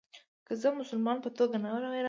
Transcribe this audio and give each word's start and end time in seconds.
که 0.47 0.53
زه 0.61 0.69
د 0.73 0.77
مسلمان 0.81 1.17
په 1.21 1.29
توګه 1.37 1.55
نه 1.63 1.67
وای 1.71 1.81
راغلی. 1.83 1.99